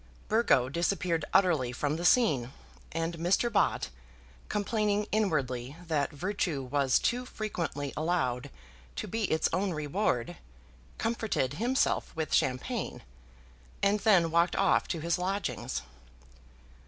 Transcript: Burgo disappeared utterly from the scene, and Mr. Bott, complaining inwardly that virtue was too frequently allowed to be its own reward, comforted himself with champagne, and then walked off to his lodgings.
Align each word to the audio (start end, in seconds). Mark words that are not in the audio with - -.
Burgo 0.29 0.67
disappeared 0.67 1.25
utterly 1.31 1.71
from 1.71 1.95
the 1.95 2.05
scene, 2.05 2.51
and 2.91 3.19
Mr. 3.19 3.53
Bott, 3.53 3.89
complaining 4.49 5.05
inwardly 5.11 5.75
that 5.85 6.09
virtue 6.09 6.63
was 6.63 6.97
too 6.97 7.23
frequently 7.23 7.93
allowed 7.95 8.49
to 8.95 9.07
be 9.07 9.25
its 9.25 9.47
own 9.53 9.73
reward, 9.75 10.37
comforted 10.97 11.53
himself 11.61 12.15
with 12.15 12.33
champagne, 12.33 13.03
and 13.83 13.99
then 13.99 14.31
walked 14.31 14.55
off 14.55 14.87
to 14.87 15.01
his 15.01 15.19
lodgings. 15.19 15.83